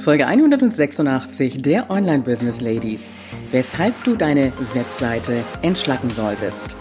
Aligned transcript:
Folge 0.00 0.26
186 0.26 1.60
der 1.60 1.90
Online 1.90 2.20
Business 2.20 2.62
Ladies. 2.62 3.12
Weshalb 3.52 3.92
du 4.04 4.16
deine 4.16 4.50
Webseite 4.72 5.44
entschlacken 5.60 6.08
solltest. 6.08 6.74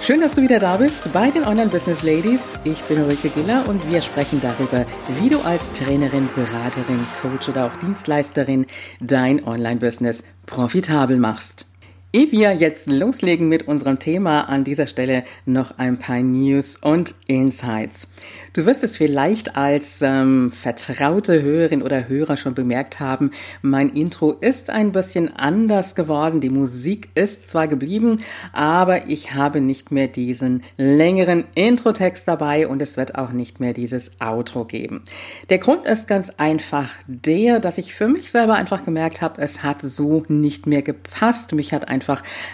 Schön, 0.00 0.22
dass 0.22 0.32
du 0.32 0.40
wieder 0.40 0.58
da 0.58 0.78
bist 0.78 1.12
bei 1.12 1.30
den 1.30 1.44
Online 1.44 1.68
Business 1.68 2.02
Ladies. 2.02 2.54
Ich 2.64 2.80
bin 2.84 3.02
Ulrike 3.02 3.28
Giller 3.28 3.68
und 3.68 3.90
wir 3.90 4.00
sprechen 4.00 4.40
darüber, 4.40 4.86
wie 5.20 5.28
du 5.28 5.38
als 5.40 5.70
Trainerin, 5.72 6.30
Beraterin, 6.34 7.06
Coach 7.20 7.50
oder 7.50 7.66
auch 7.66 7.76
Dienstleisterin 7.76 8.64
dein 9.00 9.46
Online 9.46 9.76
Business 9.78 10.24
profitabel 10.46 11.18
machst. 11.18 11.66
Ehe 12.12 12.30
wir 12.30 12.52
jetzt 12.52 12.88
loslegen 12.88 13.48
mit 13.48 13.66
unserem 13.66 13.98
Thema, 13.98 14.42
an 14.42 14.62
dieser 14.62 14.86
Stelle 14.86 15.24
noch 15.44 15.76
ein 15.78 15.98
paar 15.98 16.20
News 16.20 16.76
und 16.76 17.14
Insights. 17.26 18.08
Du 18.52 18.64
wirst 18.64 18.82
es 18.82 18.96
vielleicht 18.96 19.56
als 19.56 20.00
ähm, 20.00 20.50
vertraute 20.50 21.42
Hörerin 21.42 21.82
oder 21.82 22.08
Hörer 22.08 22.38
schon 22.38 22.54
bemerkt 22.54 23.00
haben, 23.00 23.32
mein 23.60 23.90
Intro 23.90 24.32
ist 24.32 24.70
ein 24.70 24.92
bisschen 24.92 25.36
anders 25.36 25.94
geworden. 25.94 26.40
Die 26.40 26.48
Musik 26.48 27.10
ist 27.14 27.50
zwar 27.50 27.68
geblieben, 27.68 28.16
aber 28.52 29.08
ich 29.08 29.34
habe 29.34 29.60
nicht 29.60 29.90
mehr 29.90 30.06
diesen 30.06 30.62
längeren 30.78 31.44
Intro-Text 31.54 32.26
dabei 32.26 32.66
und 32.66 32.80
es 32.80 32.96
wird 32.96 33.16
auch 33.16 33.32
nicht 33.32 33.60
mehr 33.60 33.74
dieses 33.74 34.12
Outro 34.20 34.64
geben. 34.64 35.02
Der 35.50 35.58
Grund 35.58 35.84
ist 35.84 36.08
ganz 36.08 36.30
einfach 36.38 36.94
der, 37.06 37.60
dass 37.60 37.76
ich 37.76 37.92
für 37.92 38.08
mich 38.08 38.30
selber 38.30 38.54
einfach 38.54 38.86
gemerkt 38.86 39.20
habe, 39.20 39.42
es 39.42 39.64
hat 39.64 39.82
so 39.82 40.24
nicht 40.28 40.66
mehr 40.66 40.80
gepasst. 40.80 41.52
Mich 41.52 41.74
hat 41.74 41.88
einfach 41.88 42.05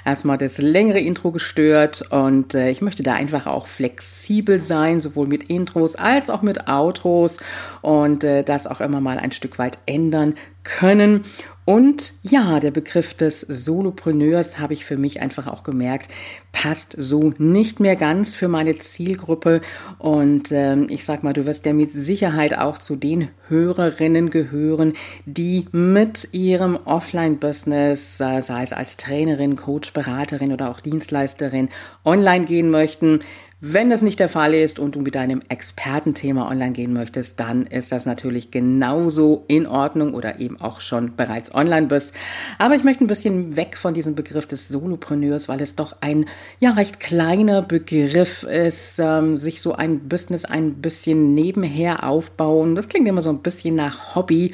erstmal 0.05 0.39
das 0.39 0.59
längere 0.59 1.01
Intro 1.01 1.33
gestört 1.33 2.03
und 2.11 2.55
äh, 2.55 2.71
ich 2.71 2.83
möchte 2.83 3.03
da 3.03 3.15
einfach 3.15 3.47
auch 3.47 3.67
flexibel 3.67 4.61
sein, 4.61 5.01
sowohl 5.01 5.27
mit 5.27 5.45
Intros 5.45 5.83
Intros 5.83 5.95
als 5.97 6.31
auch 6.31 6.43
mit 6.43 6.69
Outros 6.69 7.39
und 7.81 8.25
äh, 8.25 8.43
das 8.43 8.67
auch 8.67 8.81
immer 8.81 9.01
mal 9.01 9.19
ein 9.19 9.33
Stück 9.33 9.59
weit 9.59 9.79
ändern 9.87 10.35
können. 10.65 11.25
Und 11.65 12.15
ja, 12.23 12.59
der 12.59 12.73
Begriff 12.73 13.15
des 13.15 13.41
Solopreneurs 13.41 14.59
habe 14.59 14.73
ich 14.73 14.85
für 14.85 14.97
mich 14.97 15.21
einfach 15.21 15.47
auch 15.47 15.63
gemerkt, 15.63 16.11
passt 16.51 16.95
so 16.99 17.33
nicht 17.39 17.79
mehr 17.79 17.95
ganz 17.95 18.35
für 18.35 18.49
meine 18.49 18.75
Zielgruppe. 18.77 19.61
Und 19.99 20.51
ähm, 20.51 20.87
ich 20.89 21.05
sag 21.05 21.23
mal, 21.23 21.33
du 21.33 21.47
wirst 21.47 21.65
ja 21.65 21.73
mit 21.73 21.93
Sicherheit 21.93 22.59
auch 22.59 22.79
zu 22.79 22.97
den 22.97 23.29
Hörerinnen 23.49 24.31
gehören, 24.31 24.95
die 25.25 25.67
mit 25.71 26.29
ihrem 26.33 26.77
Offline-Business, 26.85 28.21
äh, 28.21 28.43
sei 28.43 28.63
es 28.63 28.73
als 28.73 28.97
Trainerin, 28.97 29.55
Coach, 29.55 29.93
Beraterin 29.93 30.53
oder 30.53 30.69
auch 30.69 30.81
Dienstleisterin, 30.81 31.69
online 32.05 32.45
gehen 32.45 32.71
möchten. 32.71 33.21
Wenn 33.65 33.91
das 33.91 34.03
nicht 34.03 34.19
der 34.19 34.29
Fall 34.29 34.55
ist 34.55 34.81
und 34.81 34.97
du 34.97 35.01
mit 35.03 35.15
deinem 35.15 35.41
Expertenthema 35.49 36.51
online 36.51 36.73
gehen 36.73 36.93
möchtest, 36.93 37.39
dann 37.39 37.65
ist 37.65 37.93
das 37.93 38.07
natürlich 38.07 38.51
genauso 38.51 39.45
in 39.47 39.69
Ordnung 39.69 40.15
oder 40.15 40.41
eben 40.41 40.61
auch 40.61 40.81
schon 40.81 41.15
bereits 41.15 41.55
online 41.55 41.87
bist. 41.87 42.13
Aber 42.59 42.75
ich 42.75 42.83
möchte 42.83 43.05
ein 43.05 43.07
bisschen 43.07 43.55
weg 43.55 43.77
von 43.77 43.95
diesem 43.95 44.17
Begriff 44.17 44.47
des 44.47 44.67
Solopreneurs, 44.67 45.49
weil 45.49 45.61
es 45.61 45.77
doch 45.77 45.95
ein 46.01 46.25
ja 46.59 46.73
recht 46.73 46.99
kleiner 46.99 47.63
Begriff 47.63 48.43
ist, 48.43 48.99
ähm, 48.99 49.37
sich 49.37 49.63
so 49.63 49.75
ein 49.75 50.09
Business 50.09 50.45
ein 50.45 50.83
bisschen 50.83 51.33
nebenher 51.37 52.03
aufbauen. 52.03 52.75
Das 52.75 52.89
klingt 52.89 53.07
immer 53.07 53.23
so 53.23 53.31
ein 53.31 53.43
bisschen 53.43 53.77
nach 53.77 54.17
Hobby. 54.17 54.51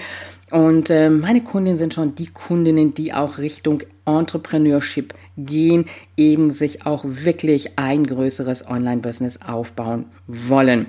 Und 0.51 0.91
äh, 0.91 1.11
meine 1.11 1.43
Kundinnen 1.43 1.77
sind 1.77 1.95
schon 1.95 2.15
die 2.15 2.29
Kundinnen, 2.29 2.95
die 2.95 3.13
auch 3.13 3.39
Richtung 3.39 3.83
Entrepreneurship 4.07 5.15
gehen, 5.37 5.85
eben 6.17 6.51
sich 6.51 6.87
auch 6.87 7.05
wirklich 7.05 7.79
ein 7.79 8.07
größeres 8.07 8.69
Online-Business 8.69 9.41
aufbauen 9.47 10.07
wollen. 10.27 10.87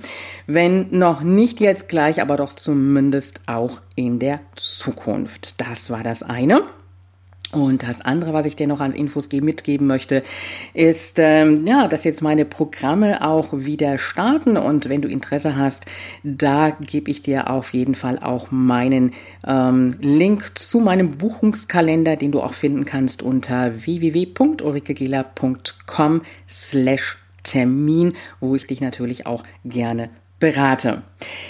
Wenn 0.47 0.87
noch 0.91 1.21
nicht 1.21 1.59
jetzt 1.59 1.89
gleich, 1.89 2.21
aber 2.21 2.37
doch 2.37 2.53
zumindest 2.53 3.41
auch 3.45 3.81
in 3.95 4.19
der 4.19 4.39
Zukunft. 4.55 5.59
Das 5.59 5.89
war 5.89 6.03
das 6.03 6.23
eine. 6.23 6.61
Und 7.52 7.81
das 7.81 8.02
andere, 8.02 8.31
was 8.33 8.45
ich 8.45 8.55
dir 8.55 8.67
noch 8.67 8.80
an 8.80 8.94
Infos 8.94 9.28
mitgeben 9.31 9.88
möchte, 9.88 10.22
ist, 10.75 11.17
ähm, 11.17 11.66
ja, 11.66 11.88
dass 11.88 12.03
jetzt 12.03 12.22
meine 12.22 12.45
Programme 12.45 13.26
auch 13.26 13.48
wieder 13.54 13.98
starten. 13.98 14.55
Und 14.55 14.87
wenn 14.87 15.02
du 15.02 15.08
Interesse 15.08 15.55
hast, 15.55 15.87
da 16.23 16.70
gebe 16.70 17.10
ich 17.10 17.23
dir 17.23 17.49
auf 17.49 17.73
jeden 17.73 17.95
Fall 17.95 18.20
auch 18.20 18.52
meinen 18.52 19.14
ähm, 19.48 19.95
Link 19.99 20.60
zu 20.60 20.80
meinem 20.80 21.17
Buchungskalender, 21.17 22.17
den 22.17 22.32
du 22.32 22.42
auch 22.42 22.54
finden 22.54 22.86
kannst 22.86 23.23
unter 23.23 23.83
www.ulrikegela.com 23.83 26.21
slash 26.48 27.17
Termin, 27.42 28.14
wo 28.39 28.55
ich 28.55 28.67
dich 28.67 28.81
natürlich 28.81 29.26
auch 29.26 29.43
gerne 29.66 30.11
berate. 30.39 31.02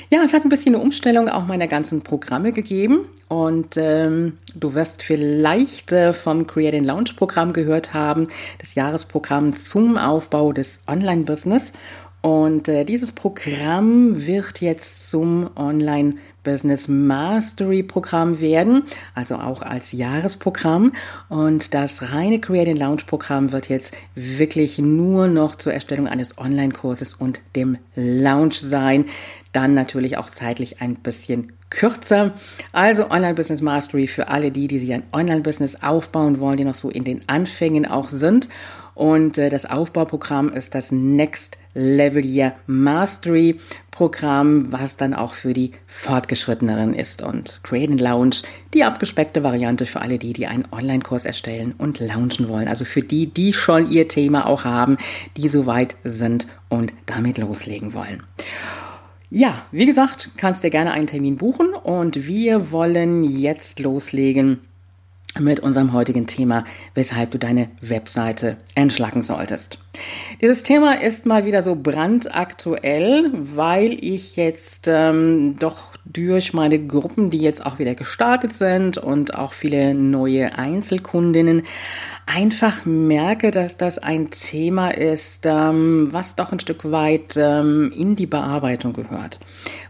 Ja, 0.09 0.21
es 0.23 0.33
hat 0.33 0.43
ein 0.43 0.49
bisschen 0.49 0.75
eine 0.75 0.83
Umstellung 0.83 1.29
auch 1.29 1.45
meiner 1.45 1.67
ganzen 1.67 2.01
Programme 2.01 2.51
gegeben 2.51 3.05
und 3.27 3.77
ähm, 3.77 4.39
du 4.55 4.73
wirst 4.73 5.03
vielleicht 5.03 5.91
äh, 5.91 6.13
vom 6.13 6.47
Create 6.47 6.75
and 6.75 6.85
Launch 6.85 7.15
Programm 7.15 7.53
gehört 7.53 7.93
haben, 7.93 8.27
das 8.57 8.75
Jahresprogramm 8.75 9.55
zum 9.55 9.97
Aufbau 9.97 10.51
des 10.51 10.81
Online-Business. 10.87 11.73
Und 12.21 12.67
äh, 12.67 12.83
dieses 12.83 13.11
Programm 13.13 14.25
wird 14.25 14.59
jetzt 14.59 15.09
zum 15.09 15.51
Online 15.55 16.15
Business 16.49 16.87
Mastery 16.87 17.83
Programm 17.83 18.39
werden, 18.39 18.81
also 19.13 19.35
auch 19.35 19.61
als 19.61 19.91
Jahresprogramm. 19.91 20.93
Und 21.29 21.75
das 21.75 22.11
reine 22.11 22.39
Create 22.39 22.69
and 22.69 22.79
Launch 22.79 23.05
Programm 23.05 23.51
wird 23.51 23.69
jetzt 23.69 23.93
wirklich 24.15 24.79
nur 24.79 25.27
noch 25.27 25.53
zur 25.53 25.73
Erstellung 25.73 26.07
eines 26.07 26.39
Online-Kurses 26.39 27.13
und 27.13 27.39
dem 27.55 27.77
Launch 27.93 28.61
sein. 28.61 29.05
Dann 29.51 29.73
natürlich 29.73 30.17
auch 30.17 30.29
zeitlich 30.29 30.81
ein 30.81 30.95
bisschen 30.95 31.53
kürzer. 31.69 32.33
Also 32.71 33.09
Online 33.11 33.35
Business 33.35 33.61
Mastery 33.61 34.07
für 34.07 34.27
alle 34.27 34.51
die, 34.51 34.67
die 34.67 34.79
sich 34.79 34.93
ein 34.93 35.03
Online 35.11 35.41
Business 35.41 35.81
aufbauen 35.81 36.39
wollen, 36.39 36.57
die 36.57 36.65
noch 36.65 36.75
so 36.75 36.89
in 36.89 37.03
den 37.03 37.21
Anfängen 37.27 37.85
auch 37.85 38.09
sind. 38.09 38.49
Und 38.95 39.37
äh, 39.37 39.49
das 39.49 39.65
Aufbauprogramm 39.65 40.49
ist 40.49 40.75
das 40.75 40.91
Next 40.91 41.57
Level 41.73 42.25
Year 42.25 42.55
Mastery 42.67 43.57
Programm, 43.91 44.71
was 44.71 44.97
dann 44.97 45.13
auch 45.13 45.33
für 45.33 45.53
die 45.53 45.71
Fortgeschritteneren 45.87 46.93
ist. 46.93 47.21
Und 47.21 47.61
Create 47.63 47.91
and 47.91 48.01
Launch, 48.01 48.43
die 48.73 48.83
abgespeckte 48.83 49.43
Variante 49.43 49.85
für 49.85 50.01
alle 50.01 50.17
die, 50.17 50.33
die 50.33 50.47
einen 50.47 50.67
Online-Kurs 50.71 51.25
erstellen 51.25 51.75
und 51.77 51.99
launchen 51.99 52.49
wollen. 52.49 52.67
Also 52.67 52.83
für 52.83 53.01
die, 53.01 53.27
die 53.27 53.53
schon 53.53 53.89
ihr 53.89 54.09
Thema 54.09 54.47
auch 54.47 54.65
haben, 54.65 54.97
die 55.37 55.47
soweit 55.47 55.95
sind 56.03 56.47
und 56.67 56.93
damit 57.05 57.37
loslegen 57.37 57.93
wollen. 57.93 58.23
Ja, 59.31 59.65
wie 59.71 59.85
gesagt, 59.85 60.31
kannst 60.37 60.63
dir 60.63 60.71
gerne 60.71 60.91
einen 60.91 61.05
Termin 61.05 61.37
buchen 61.37 61.67
und 61.75 62.25
wir 62.25 62.71
wollen 62.71 63.23
jetzt 63.23 63.79
loslegen 63.79 64.59
mit 65.39 65.59
unserem 65.59 65.93
heutigen 65.93 66.27
Thema, 66.27 66.63
weshalb 66.93 67.31
du 67.31 67.39
deine 67.39 67.69
Webseite 67.81 68.57
entschlacken 68.75 69.21
solltest. 69.21 69.79
Dieses 70.41 70.63
Thema 70.63 71.01
ist 71.01 71.25
mal 71.25 71.45
wieder 71.45 71.63
so 71.63 71.75
brandaktuell, 71.75 73.31
weil 73.33 73.97
ich 74.01 74.35
jetzt 74.35 74.87
ähm, 74.87 75.55
doch 75.59 75.95
durch 76.05 76.53
meine 76.53 76.79
Gruppen, 76.79 77.29
die 77.29 77.39
jetzt 77.39 77.65
auch 77.65 77.79
wieder 77.79 77.95
gestartet 77.95 78.53
sind 78.53 78.97
und 78.97 79.35
auch 79.35 79.53
viele 79.53 79.93
neue 79.93 80.57
Einzelkundinnen, 80.57 81.63
einfach 82.25 82.85
merke, 82.85 83.51
dass 83.51 83.77
das 83.77 83.97
ein 83.97 84.31
Thema 84.31 84.89
ist, 84.89 85.45
ähm, 85.45 86.09
was 86.11 86.35
doch 86.35 86.51
ein 86.51 86.59
Stück 86.59 86.91
weit 86.91 87.35
ähm, 87.37 87.91
in 87.95 88.15
die 88.15 88.27
Bearbeitung 88.27 88.93
gehört. 88.93 89.39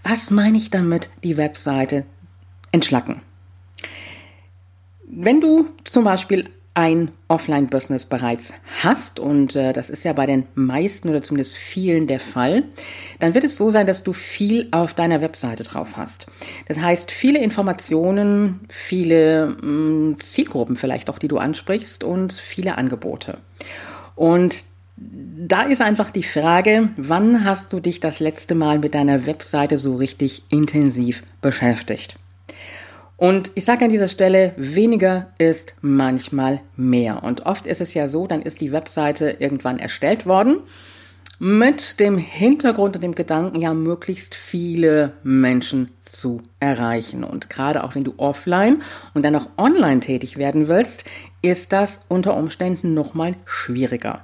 Was 0.03 0.31
meine 0.31 0.57
ich 0.57 0.69
damit, 0.69 1.09
die 1.23 1.37
Webseite 1.37 2.05
entschlacken? 2.71 3.21
Wenn 5.11 5.41
du 5.41 5.69
zum 5.85 6.03
Beispiel 6.03 6.45
ein 6.75 7.09
Offline-Business 7.27 8.05
bereits 8.05 8.53
hast, 8.83 9.19
und 9.19 9.55
äh, 9.55 9.73
das 9.73 9.89
ist 9.89 10.05
ja 10.05 10.13
bei 10.13 10.27
den 10.27 10.45
meisten 10.53 11.09
oder 11.09 11.23
zumindest 11.23 11.57
vielen 11.57 12.05
der 12.05 12.19
Fall, 12.19 12.63
dann 13.19 13.33
wird 13.33 13.43
es 13.43 13.57
so 13.57 13.71
sein, 13.71 13.87
dass 13.87 14.03
du 14.03 14.13
viel 14.13 14.67
auf 14.69 14.93
deiner 14.93 15.19
Webseite 15.19 15.63
drauf 15.63 15.97
hast. 15.97 16.27
Das 16.67 16.79
heißt, 16.79 17.11
viele 17.11 17.39
Informationen, 17.39 18.61
viele 18.69 19.57
mh, 19.61 19.67
mm, 19.67 20.19
Zielgruppen 20.19 20.75
vielleicht 20.75 21.09
auch, 21.09 21.17
die 21.17 21.27
du 21.27 21.39
ansprichst 21.39 22.03
und 22.03 22.33
viele 22.33 22.77
Angebote. 22.77 23.39
Und 24.15 24.63
da 24.95 25.63
ist 25.63 25.81
einfach 25.81 26.11
die 26.11 26.23
Frage, 26.23 26.89
wann 26.97 27.45
hast 27.45 27.73
du 27.73 27.79
dich 27.79 27.99
das 27.99 28.19
letzte 28.19 28.53
Mal 28.53 28.77
mit 28.77 28.93
deiner 28.93 29.25
Webseite 29.25 29.79
so 29.79 29.95
richtig 29.95 30.43
intensiv 30.49 31.23
beschäftigt? 31.41 32.15
Und 33.19 33.51
ich 33.55 33.65
sage 33.65 33.83
an 33.83 33.91
dieser 33.91 34.07
Stelle, 34.07 34.53
weniger 34.55 35.27
ist 35.37 35.75
manchmal 35.81 36.61
mehr. 36.77 37.21
Und 37.21 37.45
oft 37.45 37.67
ist 37.67 37.81
es 37.81 37.93
ja 37.93 38.07
so, 38.07 38.27
dann 38.27 38.41
ist 38.41 38.61
die 38.61 38.71
Webseite 38.71 39.35
irgendwann 39.39 39.77
erstellt 39.77 40.25
worden 40.25 40.61
mit 41.37 41.99
dem 41.99 42.17
Hintergrund 42.17 42.95
und 42.95 43.01
dem 43.01 43.15
Gedanken, 43.15 43.59
ja, 43.59 43.73
möglichst 43.73 44.35
viele 44.35 45.13
Menschen 45.23 45.91
zu 46.01 46.41
erreichen. 46.61 47.25
Und 47.25 47.49
gerade 47.49 47.83
auch 47.83 47.95
wenn 47.95 48.05
du 48.05 48.13
offline 48.15 48.81
und 49.13 49.23
dann 49.23 49.35
auch 49.35 49.49
online 49.57 49.99
tätig 49.99 50.37
werden 50.37 50.69
willst, 50.69 51.03
ist 51.41 51.73
das 51.73 52.01
unter 52.07 52.37
Umständen 52.37 52.93
nochmal 52.93 53.35
schwieriger. 53.45 54.23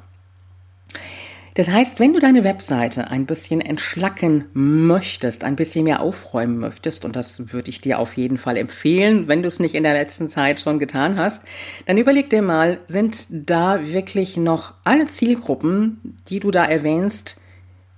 Das 1.56 1.70
heißt, 1.70 2.02
wenn 2.02 2.12
du 2.12 2.20
deine 2.20 2.44
Webseite 2.44 3.10
ein 3.10 3.26
bisschen 3.26 3.62
entschlacken 3.62 4.44
möchtest, 4.54 5.46
ein 5.46 5.56
bisschen 5.56 5.86
mehr 5.86 6.02
aufräumen 6.02 6.58
möchtest, 6.58 7.06
und 7.06 7.16
das 7.16 7.54
würde 7.54 7.70
ich 7.70 7.80
dir 7.80 8.00
auf 8.00 8.18
jeden 8.18 8.38
Fall 8.38 8.58
empfehlen, 8.58 9.30
wenn 9.30 9.42
du 9.42 9.48
es 9.48 9.62
nicht 9.62 9.74
in 9.74 9.84
der 9.84 9.94
letzten 9.94 10.28
Zeit 10.28 10.60
schon 10.60 10.80
getan 10.80 11.18
hast, 11.18 11.44
dann 11.86 11.98
überleg 11.98 12.30
dir 12.30 12.42
mal, 12.42 12.80
sind 12.88 13.28
da 13.30 13.88
wirklich 13.88 14.36
noch 14.36 14.74
alle 14.84 15.08
Zielgruppen, 15.08 16.20
die 16.28 16.42
du 16.42 16.52
da 16.52 16.66
erwähnst, 16.66 17.38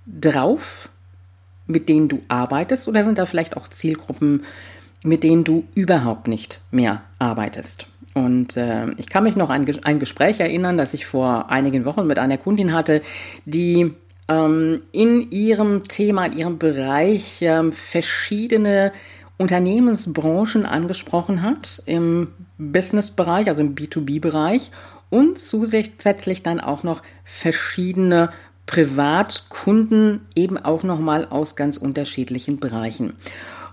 drauf, 0.06 0.88
mit 1.66 1.88
denen 1.88 2.08
du 2.08 2.20
arbeitest, 2.28 2.86
oder 2.86 3.04
sind 3.04 3.18
da 3.18 3.26
vielleicht 3.26 3.56
auch 3.56 3.66
Zielgruppen, 3.66 4.44
mit 5.02 5.24
denen 5.24 5.42
du 5.42 5.64
überhaupt 5.74 6.28
nicht 6.28 6.60
mehr 6.70 7.02
arbeitest? 7.18 7.88
Und 8.14 8.56
äh, 8.56 8.90
ich 8.96 9.08
kann 9.08 9.24
mich 9.24 9.36
noch 9.36 9.50
an 9.50 9.66
ein 9.84 9.98
Gespräch 9.98 10.40
erinnern, 10.40 10.76
das 10.76 10.94
ich 10.94 11.06
vor 11.06 11.50
einigen 11.50 11.84
Wochen 11.84 12.06
mit 12.06 12.18
einer 12.18 12.38
Kundin 12.38 12.72
hatte, 12.72 13.02
die 13.44 13.92
ähm, 14.28 14.82
in 14.92 15.30
ihrem 15.30 15.84
Thema, 15.84 16.26
in 16.26 16.32
ihrem 16.32 16.58
Bereich 16.58 17.38
ähm, 17.42 17.72
verschiedene 17.72 18.92
Unternehmensbranchen 19.36 20.66
angesprochen 20.66 21.42
hat 21.42 21.82
im 21.86 22.28
Business-Bereich, 22.58 23.48
also 23.48 23.62
im 23.62 23.74
B2B-Bereich 23.74 24.70
und 25.10 25.38
zusätzlich 25.38 26.42
dann 26.42 26.60
auch 26.60 26.82
noch 26.82 27.02
verschiedene 27.24 28.30
Privatkunden 28.66 30.20
eben 30.34 30.58
auch 30.58 30.82
nochmal 30.82 31.26
aus 31.30 31.56
ganz 31.56 31.78
unterschiedlichen 31.78 32.58
Bereichen. 32.58 33.14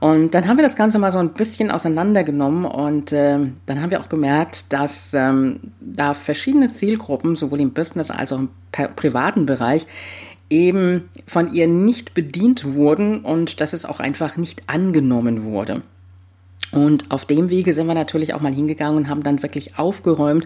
Und 0.05 0.35
dann 0.35 0.47
haben 0.47 0.57
wir 0.57 0.63
das 0.63 0.75
Ganze 0.75 0.99
mal 0.99 1.11
so 1.11 1.17
ein 1.17 1.33
bisschen 1.33 1.71
auseinandergenommen 1.71 2.65
und 2.65 3.11
äh, 3.11 3.39
dann 3.65 3.81
haben 3.81 3.89
wir 3.89 3.99
auch 3.99 4.07
gemerkt, 4.07 4.71
dass 4.71 5.15
ähm, 5.15 5.59
da 5.81 6.13
verschiedene 6.13 6.71
Zielgruppen, 6.71 7.35
sowohl 7.35 7.59
im 7.59 7.71
Business 7.71 8.11
als 8.11 8.31
auch 8.31 8.37
im 8.37 8.49
privaten 8.95 9.47
Bereich, 9.47 9.87
eben 10.47 11.09
von 11.25 11.51
ihr 11.51 11.67
nicht 11.67 12.13
bedient 12.13 12.75
wurden 12.75 13.21
und 13.21 13.61
dass 13.61 13.73
es 13.73 13.83
auch 13.83 13.99
einfach 13.99 14.37
nicht 14.37 14.61
angenommen 14.67 15.43
wurde. 15.43 15.81
Und 16.71 17.09
auf 17.09 17.25
dem 17.25 17.49
Wege 17.49 17.73
sind 17.73 17.87
wir 17.87 17.95
natürlich 17.95 18.35
auch 18.35 18.41
mal 18.41 18.53
hingegangen 18.53 18.97
und 18.97 19.09
haben 19.09 19.23
dann 19.23 19.41
wirklich 19.41 19.79
aufgeräumt. 19.79 20.45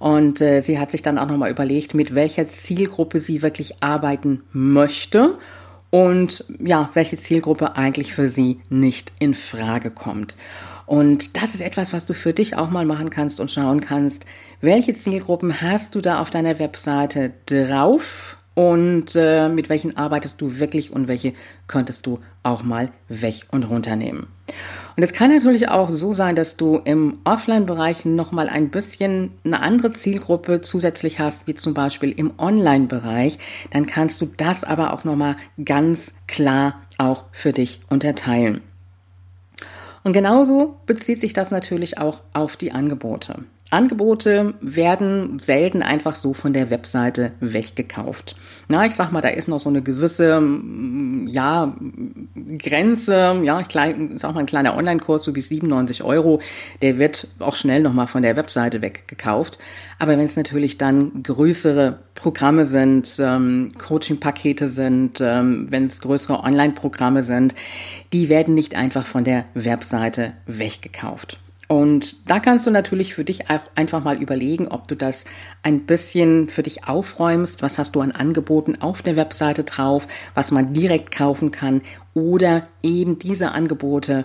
Und 0.00 0.40
äh, 0.40 0.62
sie 0.62 0.80
hat 0.80 0.90
sich 0.90 1.02
dann 1.02 1.18
auch 1.18 1.28
nochmal 1.28 1.52
überlegt, 1.52 1.94
mit 1.94 2.16
welcher 2.16 2.48
Zielgruppe 2.48 3.20
sie 3.20 3.40
wirklich 3.42 3.84
arbeiten 3.84 4.42
möchte 4.52 5.38
und 5.96 6.44
ja, 6.58 6.90
welche 6.92 7.16
Zielgruppe 7.16 7.76
eigentlich 7.76 8.12
für 8.12 8.28
sie 8.28 8.60
nicht 8.68 9.14
in 9.18 9.32
Frage 9.32 9.90
kommt. 9.90 10.36
Und 10.84 11.38
das 11.38 11.54
ist 11.54 11.62
etwas, 11.62 11.94
was 11.94 12.04
du 12.04 12.12
für 12.12 12.34
dich 12.34 12.54
auch 12.54 12.68
mal 12.68 12.84
machen 12.84 13.08
kannst 13.08 13.40
und 13.40 13.50
schauen 13.50 13.80
kannst, 13.80 14.26
welche 14.60 14.94
Zielgruppen 14.94 15.62
hast 15.62 15.94
du 15.94 16.02
da 16.02 16.20
auf 16.20 16.28
deiner 16.28 16.58
Webseite 16.58 17.32
drauf 17.46 18.36
und 18.52 19.16
äh, 19.16 19.48
mit 19.48 19.70
welchen 19.70 19.96
arbeitest 19.96 20.38
du 20.42 20.58
wirklich 20.58 20.92
und 20.92 21.08
welche 21.08 21.32
könntest 21.66 22.04
du 22.04 22.18
auch 22.42 22.62
mal 22.62 22.90
weg 23.08 23.46
und 23.50 23.64
runternehmen. 23.64 24.26
Und 24.96 25.02
es 25.02 25.12
kann 25.12 25.30
natürlich 25.30 25.68
auch 25.68 25.90
so 25.90 26.14
sein, 26.14 26.36
dass 26.36 26.56
du 26.56 26.76
im 26.78 27.18
Offline-Bereich 27.24 28.06
nochmal 28.06 28.48
ein 28.48 28.70
bisschen 28.70 29.30
eine 29.44 29.60
andere 29.60 29.92
Zielgruppe 29.92 30.62
zusätzlich 30.62 31.20
hast, 31.20 31.46
wie 31.46 31.54
zum 31.54 31.74
Beispiel 31.74 32.12
im 32.12 32.32
Online-Bereich. 32.38 33.38
Dann 33.72 33.84
kannst 33.84 34.20
du 34.22 34.26
das 34.26 34.64
aber 34.64 34.94
auch 34.94 35.04
nochmal 35.04 35.36
ganz 35.62 36.14
klar 36.26 36.80
auch 36.96 37.24
für 37.30 37.52
dich 37.52 37.80
unterteilen. 37.90 38.62
Und 40.02 40.14
genauso 40.14 40.76
bezieht 40.86 41.20
sich 41.20 41.34
das 41.34 41.50
natürlich 41.50 41.98
auch 41.98 42.20
auf 42.32 42.56
die 42.56 42.72
Angebote. 42.72 43.44
Angebote 43.70 44.54
werden 44.60 45.40
selten 45.40 45.82
einfach 45.82 46.14
so 46.14 46.32
von 46.32 46.52
der 46.52 46.70
Webseite 46.70 47.32
weggekauft. 47.40 48.36
Na, 48.68 48.86
ich 48.86 48.94
sag 48.94 49.10
mal, 49.10 49.22
da 49.22 49.28
ist 49.28 49.48
noch 49.48 49.58
so 49.58 49.68
eine 49.68 49.82
gewisse, 49.82 50.40
mm, 50.40 51.26
ja, 51.26 51.74
Grenze, 52.58 53.40
ja, 53.42 53.60
ich 53.60 53.66
sag 53.70 54.34
mal, 54.34 54.40
ein 54.40 54.46
kleiner 54.46 54.76
Online-Kurs, 54.76 55.24
so 55.24 55.32
bis 55.32 55.48
97 55.48 56.02
Euro, 56.02 56.40
der 56.82 56.98
wird 56.98 57.28
auch 57.38 57.56
schnell 57.56 57.82
nochmal 57.82 58.06
von 58.06 58.22
der 58.22 58.36
Webseite 58.36 58.82
weggekauft. 58.82 59.58
Aber 59.98 60.12
wenn 60.12 60.26
es 60.26 60.36
natürlich 60.36 60.78
dann 60.78 61.22
größere 61.22 61.98
Programme 62.14 62.64
sind, 62.64 63.16
ähm, 63.18 63.72
Coaching-Pakete 63.78 64.68
sind, 64.68 65.20
ähm, 65.20 65.66
wenn 65.70 65.86
es 65.86 66.00
größere 66.00 66.42
Online-Programme 66.42 67.22
sind, 67.22 67.54
die 68.12 68.28
werden 68.28 68.54
nicht 68.54 68.74
einfach 68.74 69.06
von 69.06 69.24
der 69.24 69.44
Webseite 69.54 70.32
weggekauft. 70.46 71.38
Und 71.68 72.28
da 72.30 72.38
kannst 72.38 72.66
du 72.66 72.70
natürlich 72.70 73.14
für 73.14 73.24
dich 73.24 73.50
auch 73.50 73.60
einfach 73.74 74.02
mal 74.04 74.22
überlegen, 74.22 74.68
ob 74.68 74.86
du 74.86 74.94
das 74.94 75.24
ein 75.64 75.80
bisschen 75.80 76.48
für 76.48 76.62
dich 76.62 76.86
aufräumst. 76.86 77.62
Was 77.62 77.78
hast 77.78 77.96
du 77.96 78.00
an 78.00 78.12
Angeboten 78.12 78.80
auf 78.80 79.02
der 79.02 79.16
Webseite 79.16 79.64
drauf, 79.64 80.06
was 80.34 80.52
man 80.52 80.72
direkt 80.72 81.10
kaufen 81.10 81.50
kann 81.50 81.82
oder 82.14 82.68
eben 82.82 83.18
diese 83.18 83.50
Angebote 83.50 84.24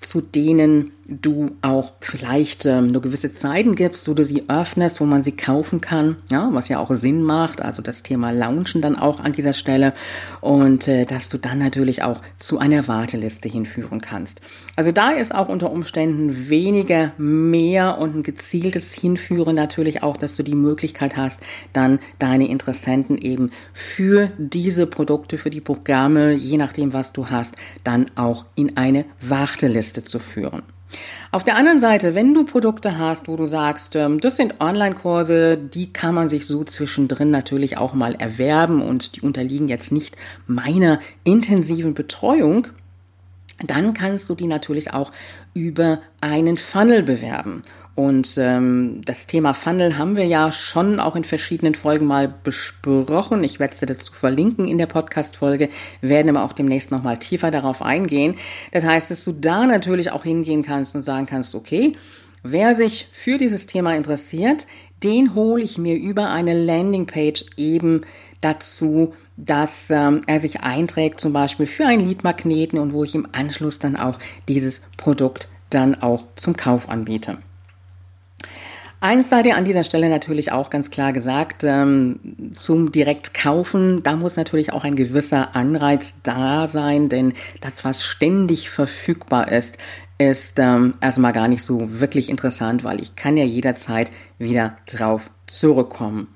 zu 0.00 0.20
denen 0.20 0.92
du 1.06 1.56
auch 1.62 1.92
vielleicht 2.00 2.66
ähm, 2.66 2.92
nur 2.92 3.02
gewisse 3.02 3.34
Zeiten 3.34 3.74
gibst, 3.74 4.08
wo 4.08 4.14
du 4.14 4.24
sie 4.24 4.44
öffnest, 4.48 5.00
wo 5.00 5.04
man 5.04 5.22
sie 5.22 5.32
kaufen 5.32 5.80
kann, 5.80 6.16
ja, 6.30 6.48
was 6.52 6.68
ja 6.68 6.78
auch 6.78 6.94
Sinn 6.94 7.22
macht, 7.22 7.60
also 7.60 7.82
das 7.82 8.02
Thema 8.02 8.30
Launchen 8.30 8.82
dann 8.82 8.96
auch 8.96 9.20
an 9.20 9.32
dieser 9.32 9.52
Stelle 9.52 9.94
und 10.40 10.88
äh, 10.88 11.04
dass 11.04 11.28
du 11.28 11.38
dann 11.38 11.58
natürlich 11.58 12.02
auch 12.02 12.20
zu 12.38 12.58
einer 12.58 12.88
Warteliste 12.88 13.48
hinführen 13.48 14.00
kannst. 14.00 14.40
Also 14.76 14.92
da 14.92 15.10
ist 15.10 15.34
auch 15.34 15.48
unter 15.48 15.70
Umständen 15.70 16.48
weniger 16.48 17.12
mehr 17.18 17.98
und 17.98 18.16
ein 18.16 18.22
gezieltes 18.22 18.92
Hinführen 18.92 19.56
natürlich 19.56 20.02
auch, 20.02 20.16
dass 20.16 20.36
du 20.36 20.42
die 20.42 20.54
Möglichkeit 20.54 21.16
hast, 21.16 21.40
dann 21.72 21.98
deine 22.18 22.48
Interessenten 22.48 23.18
eben 23.18 23.50
für 23.74 24.30
diese 24.38 24.86
Produkte, 24.86 25.36
für 25.36 25.50
die 25.50 25.60
Programme, 25.60 26.32
je 26.32 26.56
nachdem 26.56 26.92
was 26.92 27.12
du 27.12 27.28
hast, 27.28 27.56
dann 27.84 28.10
auch 28.14 28.44
in 28.54 28.76
eine 28.76 29.04
Warteliste 29.20 30.04
zu 30.04 30.18
führen. 30.18 30.62
Auf 31.30 31.44
der 31.44 31.56
anderen 31.56 31.80
Seite, 31.80 32.14
wenn 32.14 32.34
du 32.34 32.44
Produkte 32.44 32.98
hast, 32.98 33.28
wo 33.28 33.36
du 33.36 33.46
sagst, 33.46 33.96
ähm, 33.96 34.20
das 34.20 34.36
sind 34.36 34.60
Online-Kurse, 34.60 35.56
die 35.56 35.92
kann 35.92 36.14
man 36.14 36.28
sich 36.28 36.46
so 36.46 36.64
zwischendrin 36.64 37.30
natürlich 37.30 37.78
auch 37.78 37.94
mal 37.94 38.14
erwerben 38.14 38.82
und 38.82 39.16
die 39.16 39.22
unterliegen 39.22 39.68
jetzt 39.68 39.92
nicht 39.92 40.16
meiner 40.46 40.98
intensiven 41.24 41.94
Betreuung, 41.94 42.68
dann 43.66 43.94
kannst 43.94 44.28
du 44.28 44.34
die 44.34 44.46
natürlich 44.46 44.92
auch 44.92 45.12
über 45.54 46.00
einen 46.20 46.56
Funnel 46.56 47.02
bewerben. 47.02 47.62
Und 47.94 48.38
ähm, 48.38 49.02
das 49.04 49.26
Thema 49.26 49.52
Funnel 49.52 49.98
haben 49.98 50.16
wir 50.16 50.24
ja 50.24 50.50
schon 50.50 50.98
auch 50.98 51.14
in 51.14 51.24
verschiedenen 51.24 51.74
Folgen 51.74 52.06
mal 52.06 52.32
besprochen. 52.42 53.44
Ich 53.44 53.60
werde 53.60 53.74
es 53.74 53.80
dazu 53.80 54.14
verlinken 54.14 54.66
in 54.66 54.78
der 54.78 54.86
Podcast-Folge, 54.86 55.68
werden 56.00 56.34
aber 56.34 56.44
auch 56.46 56.54
demnächst 56.54 56.90
nochmal 56.90 57.18
tiefer 57.18 57.50
darauf 57.50 57.82
eingehen. 57.82 58.36
Das 58.72 58.84
heißt, 58.84 59.10
dass 59.10 59.24
du 59.24 59.32
da 59.32 59.66
natürlich 59.66 60.10
auch 60.10 60.24
hingehen 60.24 60.62
kannst 60.62 60.94
und 60.94 61.02
sagen 61.02 61.26
kannst, 61.26 61.54
okay, 61.54 61.94
wer 62.42 62.74
sich 62.76 63.08
für 63.12 63.36
dieses 63.36 63.66
Thema 63.66 63.94
interessiert, 63.94 64.66
den 65.02 65.34
hole 65.34 65.62
ich 65.62 65.76
mir 65.76 65.96
über 65.96 66.30
eine 66.30 66.54
Landingpage 66.54 67.44
eben 67.58 68.02
dazu, 68.40 69.14
dass 69.36 69.90
ähm, 69.90 70.22
er 70.26 70.40
sich 70.40 70.62
einträgt, 70.62 71.20
zum 71.20 71.32
Beispiel 71.34 71.66
für 71.66 71.86
einen 71.86 72.06
Leadmagneten 72.06 72.78
und 72.78 72.94
wo 72.94 73.04
ich 73.04 73.14
im 73.14 73.28
Anschluss 73.32 73.78
dann 73.78 73.96
auch 73.96 74.18
dieses 74.48 74.80
Produkt 74.96 75.48
dann 75.70 75.94
auch 76.00 76.24
zum 76.36 76.56
Kauf 76.56 76.88
anbiete. 76.88 77.38
Eins 79.02 79.30
sei 79.30 79.42
dir 79.42 79.56
an 79.56 79.64
dieser 79.64 79.82
Stelle 79.82 80.08
natürlich 80.08 80.52
auch 80.52 80.70
ganz 80.70 80.88
klar 80.88 81.12
gesagt, 81.12 81.64
ähm, 81.64 82.52
zum 82.54 82.92
direkt 82.92 83.34
kaufen, 83.34 84.04
da 84.04 84.14
muss 84.14 84.36
natürlich 84.36 84.72
auch 84.72 84.84
ein 84.84 84.94
gewisser 84.94 85.56
Anreiz 85.56 86.14
da 86.22 86.68
sein, 86.68 87.08
denn 87.08 87.32
das, 87.60 87.84
was 87.84 88.04
ständig 88.04 88.70
verfügbar 88.70 89.50
ist, 89.50 89.76
ist 90.18 90.60
ähm, 90.60 90.94
erstmal 91.00 91.32
gar 91.32 91.48
nicht 91.48 91.64
so 91.64 91.98
wirklich 91.98 92.30
interessant, 92.30 92.84
weil 92.84 93.02
ich 93.02 93.16
kann 93.16 93.36
ja 93.36 93.42
jederzeit 93.42 94.12
wieder 94.38 94.76
drauf 94.86 95.32
zurückkommen. 95.52 96.28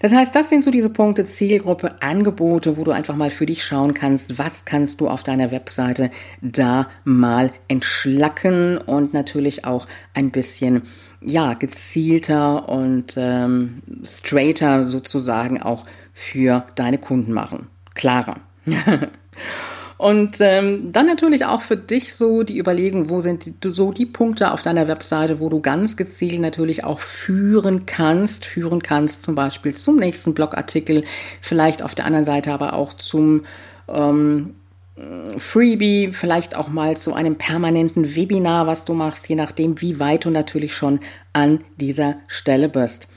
Das 0.00 0.12
heißt, 0.12 0.34
das 0.34 0.48
sind 0.48 0.64
so 0.64 0.70
diese 0.70 0.90
Punkte, 0.90 1.24
Zielgruppe, 1.26 2.02
Angebote, 2.02 2.76
wo 2.76 2.84
du 2.84 2.90
einfach 2.90 3.16
mal 3.16 3.30
für 3.30 3.46
dich 3.46 3.64
schauen 3.64 3.94
kannst, 3.94 4.38
was 4.38 4.64
kannst 4.64 5.00
du 5.00 5.08
auf 5.08 5.22
deiner 5.22 5.50
Webseite 5.50 6.10
da 6.42 6.88
mal 7.04 7.52
entschlacken 7.68 8.78
und 8.78 9.14
natürlich 9.14 9.64
auch 9.64 9.86
ein 10.12 10.30
bisschen 10.30 10.82
ja, 11.20 11.54
gezielter 11.54 12.68
und 12.68 13.14
ähm, 13.16 13.82
straighter 14.04 14.86
sozusagen 14.86 15.62
auch 15.62 15.86
für 16.12 16.66
deine 16.74 16.98
Kunden 16.98 17.32
machen. 17.32 17.68
Klarer. 17.94 18.36
und 19.96 20.40
ähm, 20.40 20.90
dann 20.92 21.06
natürlich 21.06 21.44
auch 21.44 21.60
für 21.60 21.76
dich 21.76 22.14
so 22.14 22.42
die 22.42 22.58
Überlegung, 22.58 23.08
wo 23.08 23.20
sind 23.20 23.46
die, 23.46 23.70
so 23.70 23.92
die 23.92 24.06
Punkte 24.06 24.52
auf 24.52 24.62
deiner 24.62 24.88
Webseite, 24.88 25.40
wo 25.40 25.48
du 25.48 25.60
ganz 25.60 25.96
gezielt 25.96 26.40
natürlich 26.40 26.84
auch 26.84 27.00
führen 27.00 27.86
kannst, 27.86 28.44
führen 28.44 28.82
kannst 28.82 29.22
zum 29.22 29.34
Beispiel 29.34 29.74
zum 29.74 29.96
nächsten 29.96 30.34
Blogartikel, 30.34 31.04
vielleicht 31.40 31.82
auf 31.82 31.94
der 31.94 32.06
anderen 32.06 32.24
Seite 32.24 32.52
aber 32.52 32.74
auch 32.74 32.92
zum 32.94 33.44
ähm, 33.88 34.54
Freebie, 35.38 36.10
vielleicht 36.12 36.54
auch 36.54 36.68
mal 36.68 36.96
zu 36.96 37.14
einem 37.14 37.36
permanenten 37.36 38.14
Webinar, 38.14 38.68
was 38.68 38.84
du 38.84 38.94
machst, 38.94 39.28
je 39.28 39.34
nachdem, 39.34 39.80
wie 39.80 39.98
weit 39.98 40.24
du 40.24 40.30
natürlich 40.30 40.76
schon 40.76 41.00
an 41.32 41.64
dieser 41.76 42.16
Stelle 42.28 42.68
bist. 42.68 43.08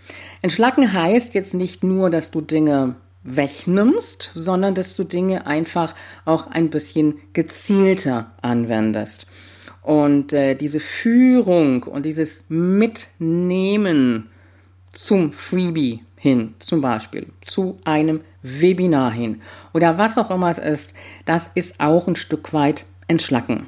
Entschlacken 0.41 0.91
heißt 0.91 1.36
jetzt 1.36 1.53
nicht 1.53 1.84
nur, 1.84 2.10
dass 2.10 2.31
du 2.31 2.41
Dinge 2.41 2.96
wegnimmst, 3.27 4.31
sondern 4.34 4.74
dass 4.74 4.96
du 4.96 5.03
Dinge 5.03 5.46
einfach 5.46 5.93
auch 6.25 6.48
ein 6.48 6.69
bisschen 6.69 7.19
gezielter 7.34 8.31
anwendest. 8.41 9.27
Und 9.81 10.34
äh, 10.34 10.55
diese 10.55 10.79
Führung 10.79 11.84
und 11.84 12.05
dieses 12.05 12.46
Mitnehmen 12.50 14.29
zum 14.91 15.31
Freebie 15.31 16.01
hin, 16.17 16.55
zum 16.60 16.81
Beispiel 16.81 17.27
zu 17.46 17.77
einem 17.86 18.22
Webinar 18.41 19.12
hin 19.12 19.41
oder 19.74 19.98
was 19.98 20.17
auch 20.17 20.31
immer 20.31 20.50
es 20.50 20.57
ist, 20.57 20.96
das 21.25 21.51
ist 21.53 21.79
auch 21.79 22.07
ein 22.07 22.15
Stück 22.15 22.53
weit 22.53 22.86
entschlacken. 23.07 23.67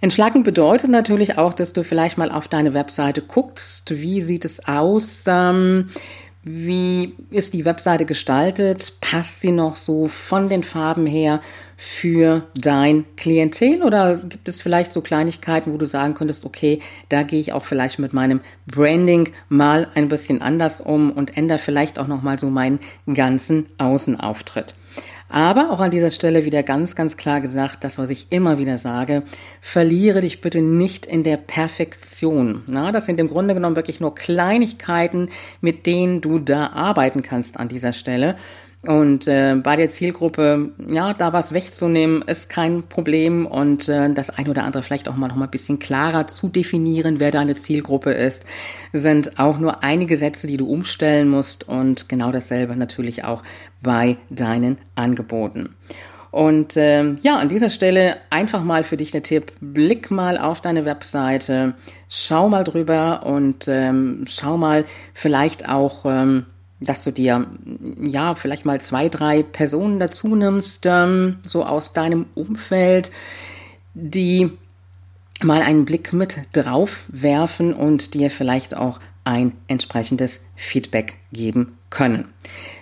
Entschlacken 0.00 0.42
bedeutet 0.42 0.90
natürlich 0.90 1.38
auch, 1.38 1.54
dass 1.54 1.72
du 1.72 1.82
vielleicht 1.82 2.18
mal 2.18 2.30
auf 2.30 2.48
deine 2.48 2.74
Webseite 2.74 3.22
guckst, 3.22 3.90
wie 3.90 4.20
sieht 4.20 4.44
es 4.44 4.68
aus, 4.68 5.24
ähm, 5.26 5.88
wie 6.48 7.16
ist 7.30 7.54
die 7.54 7.64
Webseite 7.64 8.06
gestaltet? 8.06 8.92
Passt 9.00 9.40
sie 9.40 9.50
noch 9.50 9.76
so 9.76 10.06
von 10.06 10.48
den 10.48 10.62
Farben 10.62 11.04
her 11.04 11.40
für 11.76 12.46
dein 12.54 13.04
Klientel 13.16 13.82
oder 13.82 14.16
gibt 14.16 14.46
es 14.46 14.62
vielleicht 14.62 14.92
so 14.92 15.00
Kleinigkeiten, 15.00 15.72
wo 15.72 15.76
du 15.76 15.86
sagen 15.86 16.14
könntest, 16.14 16.44
okay, 16.44 16.78
da 17.08 17.24
gehe 17.24 17.40
ich 17.40 17.52
auch 17.52 17.64
vielleicht 17.64 17.98
mit 17.98 18.12
meinem 18.12 18.40
Branding 18.68 19.30
mal 19.48 19.88
ein 19.96 20.08
bisschen 20.08 20.40
anders 20.40 20.80
um 20.80 21.10
und 21.10 21.36
ändere 21.36 21.58
vielleicht 21.58 21.98
auch 21.98 22.06
noch 22.06 22.22
mal 22.22 22.38
so 22.38 22.48
meinen 22.48 22.78
ganzen 23.12 23.66
Außenauftritt. 23.78 24.76
Aber 25.28 25.70
auch 25.70 25.80
an 25.80 25.90
dieser 25.90 26.10
Stelle 26.10 26.44
wieder 26.44 26.62
ganz, 26.62 26.94
ganz 26.94 27.16
klar 27.16 27.40
gesagt, 27.40 27.82
das, 27.82 27.98
was 27.98 28.10
ich 28.10 28.28
immer 28.30 28.58
wieder 28.58 28.78
sage, 28.78 29.22
verliere 29.60 30.20
dich 30.20 30.40
bitte 30.40 30.62
nicht 30.62 31.04
in 31.04 31.24
der 31.24 31.36
Perfektion. 31.36 32.62
Na, 32.68 32.92
das 32.92 33.06
sind 33.06 33.18
im 33.18 33.28
Grunde 33.28 33.54
genommen 33.54 33.76
wirklich 33.76 33.98
nur 33.98 34.14
Kleinigkeiten, 34.14 35.30
mit 35.60 35.86
denen 35.86 36.20
du 36.20 36.38
da 36.38 36.68
arbeiten 36.68 37.22
kannst 37.22 37.58
an 37.58 37.68
dieser 37.68 37.92
Stelle. 37.92 38.36
Und 38.86 39.26
äh, 39.26 39.56
bei 39.62 39.76
der 39.76 39.88
Zielgruppe, 39.88 40.70
ja, 40.88 41.12
da 41.14 41.32
was 41.32 41.52
wegzunehmen, 41.52 42.22
ist 42.22 42.48
kein 42.48 42.84
Problem. 42.84 43.46
Und 43.46 43.88
äh, 43.88 44.12
das 44.12 44.30
ein 44.30 44.48
oder 44.48 44.64
andere 44.64 44.82
vielleicht 44.82 45.08
auch 45.08 45.16
mal 45.16 45.28
noch 45.28 45.36
mal 45.36 45.46
ein 45.46 45.50
bisschen 45.50 45.78
klarer 45.78 46.26
zu 46.26 46.48
definieren, 46.48 47.18
wer 47.18 47.30
deine 47.30 47.54
Zielgruppe 47.54 48.12
ist, 48.12 48.44
sind 48.92 49.38
auch 49.38 49.58
nur 49.58 49.82
einige 49.82 50.16
Sätze, 50.16 50.46
die 50.46 50.56
du 50.56 50.66
umstellen 50.66 51.28
musst. 51.28 51.68
Und 51.68 52.08
genau 52.08 52.32
dasselbe 52.32 52.76
natürlich 52.76 53.24
auch 53.24 53.42
bei 53.82 54.16
deinen 54.30 54.78
Angeboten. 54.94 55.74
Und 56.36 56.76
äh, 56.76 57.14
ja, 57.22 57.38
an 57.38 57.48
dieser 57.48 57.70
Stelle 57.70 58.18
einfach 58.28 58.62
mal 58.62 58.84
für 58.84 58.98
dich 58.98 59.10
der 59.10 59.22
Tipp, 59.22 59.52
blick 59.60 60.10
mal 60.10 60.36
auf 60.36 60.60
deine 60.60 60.84
Webseite, 60.84 61.72
schau 62.10 62.50
mal 62.50 62.62
drüber 62.62 63.24
und 63.24 63.68
ähm, 63.68 64.24
schau 64.28 64.58
mal 64.58 64.84
vielleicht 65.14 65.66
auch, 65.66 66.04
ähm, 66.04 66.44
dass 66.80 67.04
du 67.04 67.10
dir 67.10 67.46
ja 68.00 68.34
vielleicht 68.34 68.66
mal 68.66 68.80
zwei, 68.80 69.08
drei 69.08 69.42
Personen 69.42 69.98
dazu 69.98 70.34
nimmst, 70.34 70.84
ähm, 70.86 71.36
so 71.44 71.64
aus 71.64 71.92
deinem 71.92 72.26
Umfeld, 72.34 73.10
die 73.94 74.50
mal 75.42 75.62
einen 75.62 75.84
Blick 75.84 76.12
mit 76.12 76.38
drauf 76.52 77.04
werfen 77.08 77.72
und 77.72 78.14
dir 78.14 78.30
vielleicht 78.30 78.76
auch 78.76 79.00
ein 79.24 79.54
entsprechendes 79.66 80.42
Feedback 80.54 81.16
geben 81.32 81.76
können. 81.90 82.28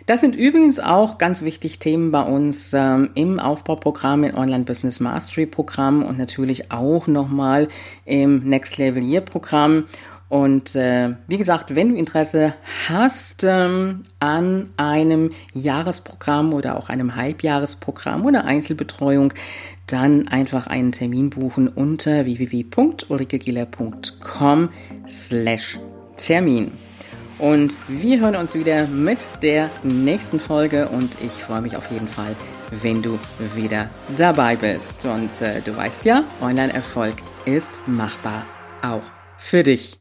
Das 0.07 0.21
sind 0.21 0.37
übrigens 0.37 0.79
auch 0.79 1.17
ganz 1.17 1.43
wichtig 1.43 1.79
Themen 1.79 2.11
bei 2.11 2.23
uns 2.23 2.75
ähm, 2.75 3.11
im 3.15 3.41
Aufbauprogramm, 3.41 4.25
im 4.25 4.37
Online 4.37 4.65
Business 4.65 5.01
Mastery 5.01 5.47
Programm 5.47 6.03
und 6.03 6.19
natürlich 6.19 6.71
auch 6.71 7.07
nochmal 7.07 7.69
im 8.05 8.45
Next 8.45 8.77
Level 8.77 9.03
Year 9.03 9.23
Programm. 9.23 9.85
Und 10.28 10.75
äh, 10.75 11.14
wie 11.28 11.37
gesagt, 11.37 11.76
wenn 11.76 11.90
du 11.90 11.97
Interesse 11.97 12.54
hast 12.88 13.45
ähm, 13.45 14.02
an 14.21 14.71
einem 14.76 15.31
Jahresprogramm 15.52 16.54
oder 16.54 16.76
auch 16.76 16.88
einem 16.88 17.14
Halbjahresprogramm 17.14 18.25
oder 18.25 18.45
Einzelbetreuung, 18.45 19.35
dann 19.87 20.28
einfach 20.28 20.66
einen 20.66 20.93
Termin 20.93 21.28
buchen 21.31 21.69
unter 21.69 22.25
www.ulrikegieler.com 22.25 24.71
slash 25.07 25.78
Termin. 26.16 26.73
Und 27.38 27.78
wir 27.88 28.21
hören 28.21 28.37
uns 28.37 28.54
wieder 28.54 28.87
mit 28.87 29.26
der 29.43 29.69
nächsten 29.83 30.40
Folge 30.40 30.88
und 30.88 31.21
ich 31.21 31.33
freue 31.33 31.61
mich 31.61 31.76
auf 31.76 31.90
jeden 31.90 32.09
Fall, 32.09 32.35
wenn 32.83 33.02
du 33.02 33.19
wieder 33.54 33.90
dabei 34.16 34.57
bist. 34.57 35.04
Und 35.04 35.43
äh, 35.43 35.61
du 35.61 35.76
weißt 35.76 36.04
ja, 36.04 36.25
Online-Erfolg 36.40 37.16
ist 37.45 37.73
machbar, 37.87 38.47
auch 38.83 39.02
für 39.37 39.62
dich. 39.62 39.93